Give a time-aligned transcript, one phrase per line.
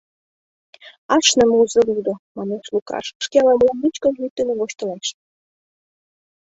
[1.15, 5.07] —Ашныме узо лудо,— манеш Лукаш, шке ала-молан вичкыж йӱк дене воштылеш.